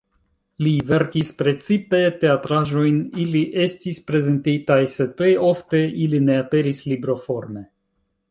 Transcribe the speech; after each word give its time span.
Li 0.67 0.71
verkis 0.91 1.27
precipe 1.41 1.99
teatraĵojn, 2.23 2.97
ili 3.25 3.43
estis 3.67 4.01
prezentitaj 4.09 4.79
sed 4.95 5.13
plej 5.19 5.35
ofte 5.53 5.83
ili 6.07 6.25
ne 6.31 6.41
aperis 6.47 6.81
libroforme. 6.95 7.63